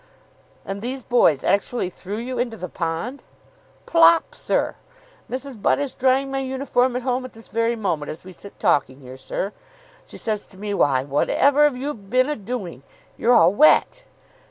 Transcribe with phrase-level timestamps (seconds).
[0.65, 3.21] "And these boys actually threw you into the pond?"
[3.85, 4.73] "Plop, sir!
[5.29, 5.61] Mrs.
[5.61, 9.01] Butt is drying my uniform at home at this very moment as we sit talking
[9.01, 9.53] here, sir.
[10.07, 12.81] She says to me, 'Why, whatever 'ave you been a doing?
[13.15, 14.05] You're all wet.